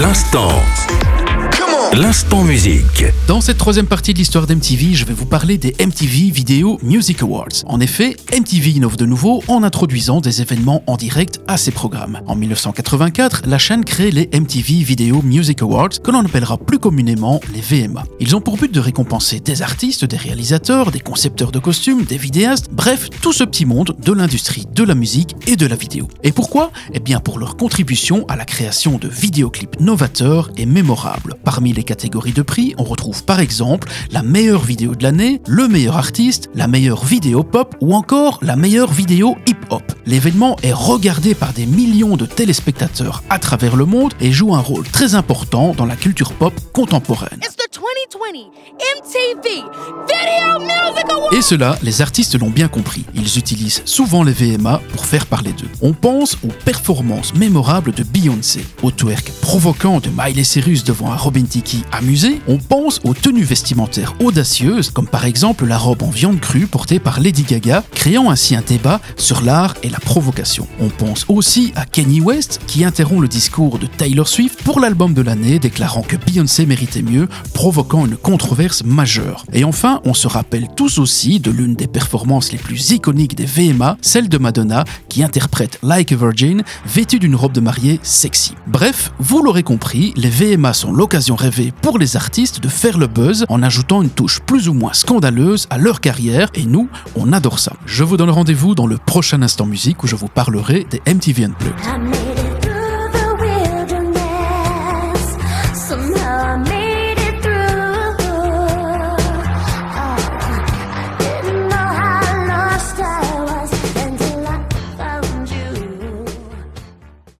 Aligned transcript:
L'instant. 0.00 1.07
L'instant 1.94 2.44
musique. 2.44 3.06
Dans 3.26 3.40
cette 3.40 3.56
troisième 3.56 3.86
partie 3.86 4.12
de 4.12 4.18
l'histoire 4.18 4.46
d'MTV, 4.46 4.92
je 4.92 5.06
vais 5.06 5.14
vous 5.14 5.24
parler 5.24 5.56
des 5.56 5.74
MTV 5.80 6.30
Video 6.30 6.78
Music 6.82 7.22
Awards. 7.22 7.64
En 7.66 7.80
effet, 7.80 8.14
MTV 8.30 8.72
innove 8.72 8.96
de 8.96 9.06
nouveau 9.06 9.42
en 9.48 9.62
introduisant 9.62 10.20
des 10.20 10.42
événements 10.42 10.82
en 10.86 10.96
direct 10.96 11.40
à 11.48 11.56
ses 11.56 11.70
programmes. 11.70 12.20
En 12.26 12.36
1984, 12.36 13.44
la 13.46 13.58
chaîne 13.58 13.84
crée 13.84 14.10
les 14.10 14.28
MTV 14.32 14.84
Video 14.84 15.22
Music 15.22 15.62
Awards, 15.62 15.88
que 16.04 16.10
l'on 16.10 16.24
appellera 16.24 16.58
plus 16.58 16.78
communément 16.78 17.40
les 17.52 17.62
VMA. 17.62 18.04
Ils 18.20 18.36
ont 18.36 18.42
pour 18.42 18.58
but 18.58 18.72
de 18.72 18.80
récompenser 18.80 19.40
des 19.40 19.62
artistes, 19.62 20.04
des 20.04 20.18
réalisateurs, 20.18 20.90
des 20.90 21.00
concepteurs 21.00 21.52
de 21.52 21.58
costumes, 21.58 22.04
des 22.04 22.18
vidéastes, 22.18 22.68
bref, 22.70 23.08
tout 23.22 23.32
ce 23.32 23.44
petit 23.44 23.64
monde 23.64 23.96
de 24.04 24.12
l'industrie 24.12 24.66
de 24.72 24.84
la 24.84 24.94
musique 24.94 25.34
et 25.46 25.56
de 25.56 25.66
la 25.66 25.74
vidéo. 25.74 26.06
Et 26.22 26.32
pourquoi? 26.32 26.70
Eh 26.92 27.00
bien 27.00 27.18
pour 27.18 27.38
leur 27.38 27.56
contribution 27.56 28.26
à 28.28 28.36
la 28.36 28.44
création 28.44 28.98
de 28.98 29.08
vidéoclips 29.08 29.80
novateurs 29.80 30.50
et 30.56 30.66
mémorables. 30.66 31.34
Parmi 31.44 31.72
les 31.78 31.84
catégories 31.84 32.32
de 32.32 32.42
prix, 32.42 32.74
on 32.76 32.82
retrouve 32.82 33.22
par 33.22 33.38
exemple 33.38 33.88
la 34.10 34.24
meilleure 34.24 34.64
vidéo 34.64 34.96
de 34.96 35.04
l'année, 35.04 35.40
le 35.46 35.68
meilleur 35.68 35.96
artiste, 35.96 36.50
la 36.56 36.66
meilleure 36.66 37.04
vidéo 37.04 37.44
pop 37.44 37.76
ou 37.80 37.94
encore 37.94 38.40
la 38.42 38.56
meilleure 38.56 38.92
vidéo 38.92 39.36
hip-hop. 39.46 39.84
L'événement 40.04 40.56
est 40.64 40.72
regardé 40.72 41.36
par 41.36 41.52
des 41.52 41.66
millions 41.66 42.16
de 42.16 42.26
téléspectateurs 42.26 43.22
à 43.30 43.38
travers 43.38 43.76
le 43.76 43.84
monde 43.84 44.12
et 44.20 44.32
joue 44.32 44.56
un 44.56 44.60
rôle 44.60 44.88
très 44.88 45.14
important 45.14 45.72
dans 45.72 45.86
la 45.86 45.94
culture 45.94 46.32
pop 46.32 46.52
contemporaine. 46.72 47.38
It's 48.08 48.14
the 48.14 48.18
2020 48.18 48.50
MTV 48.78 49.44
Video 50.08 50.58
Music 50.60 51.10
Awards. 51.10 51.32
Et 51.32 51.42
cela, 51.42 51.78
les 51.82 52.00
artistes 52.00 52.38
l'ont 52.40 52.48
bien 52.50 52.68
compris. 52.68 53.04
Ils 53.14 53.38
utilisent 53.38 53.82
souvent 53.84 54.22
les 54.22 54.32
VMA 54.32 54.80
pour 54.92 55.04
faire 55.04 55.26
parler 55.26 55.52
d'eux. 55.52 55.68
On 55.82 55.92
pense 55.92 56.38
aux 56.42 56.52
performances 56.64 57.34
mémorables 57.34 57.92
de 57.92 58.02
Beyoncé, 58.02 58.64
au 58.82 58.90
twerk 58.90 59.30
provoquant 59.42 60.00
de 60.00 60.08
Miley 60.16 60.44
Cyrus 60.44 60.84
devant 60.84 61.12
un 61.12 61.16
Robin 61.16 61.44
Tiki 61.44 61.84
amusé. 61.92 62.40
On 62.48 62.58
pense 62.58 63.00
aux 63.04 63.14
tenues 63.14 63.42
vestimentaires 63.42 64.14
audacieuses, 64.20 64.90
comme 64.90 65.08
par 65.08 65.26
exemple 65.26 65.66
la 65.66 65.76
robe 65.76 66.02
en 66.02 66.10
viande 66.10 66.40
crue 66.40 66.66
portée 66.66 67.00
par 67.00 67.20
Lady 67.20 67.42
Gaga, 67.42 67.84
créant 67.92 68.30
ainsi 68.30 68.54
un 68.54 68.62
débat 68.62 69.00
sur 69.16 69.42
l'art 69.42 69.74
et 69.82 69.90
la 69.90 70.00
provocation. 70.00 70.66
On 70.80 70.88
pense 70.88 71.26
aussi 71.28 71.72
à 71.76 71.84
Kanye 71.84 72.20
West, 72.20 72.60
qui 72.66 72.84
interrompt 72.84 73.22
le 73.22 73.28
discours 73.28 73.78
de 73.78 73.86
Taylor 73.86 74.28
Swift 74.28 74.62
pour 74.62 74.80
l'album 74.80 75.12
de 75.14 75.22
l'année, 75.22 75.58
déclarant 75.58 76.02
que 76.02 76.16
Beyoncé 76.16 76.64
méritait 76.64 77.02
mieux, 77.02 77.28
provoquant 77.52 77.97
une 78.06 78.16
controverse 78.16 78.84
majeure. 78.84 79.44
Et 79.52 79.64
enfin, 79.64 80.00
on 80.04 80.14
se 80.14 80.28
rappelle 80.28 80.68
tous 80.76 80.98
aussi 80.98 81.40
de 81.40 81.50
l'une 81.50 81.74
des 81.74 81.86
performances 81.86 82.52
les 82.52 82.58
plus 82.58 82.90
iconiques 82.90 83.34
des 83.34 83.46
VMA, 83.46 83.96
celle 84.02 84.28
de 84.28 84.38
Madonna, 84.38 84.84
qui 85.08 85.22
interprète 85.22 85.78
Like 85.82 86.12
a 86.12 86.16
Virgin, 86.16 86.62
vêtue 86.86 87.18
d'une 87.18 87.34
robe 87.34 87.52
de 87.52 87.60
mariée 87.60 88.00
sexy. 88.02 88.54
Bref, 88.66 89.12
vous 89.18 89.42
l'aurez 89.42 89.62
compris, 89.62 90.12
les 90.16 90.30
VMA 90.30 90.72
sont 90.72 90.92
l'occasion 90.92 91.36
rêvée 91.36 91.72
pour 91.82 91.98
les 91.98 92.16
artistes 92.16 92.60
de 92.60 92.68
faire 92.68 92.98
le 92.98 93.06
buzz 93.06 93.46
en 93.48 93.62
ajoutant 93.62 94.02
une 94.02 94.10
touche 94.10 94.40
plus 94.40 94.68
ou 94.68 94.74
moins 94.74 94.92
scandaleuse 94.92 95.66
à 95.70 95.78
leur 95.78 96.00
carrière, 96.00 96.50
et 96.54 96.64
nous, 96.64 96.88
on 97.16 97.32
adore 97.32 97.58
ça. 97.58 97.72
Je 97.86 98.04
vous 98.04 98.16
donne 98.16 98.30
rendez-vous 98.30 98.74
dans 98.74 98.86
le 98.86 98.98
prochain 98.98 99.42
instant 99.42 99.66
musique 99.66 100.02
où 100.02 100.06
je 100.06 100.16
vous 100.16 100.28
parlerai 100.28 100.86
des 100.90 101.00
MTV 101.06 101.44
Unplugged. 101.44 102.27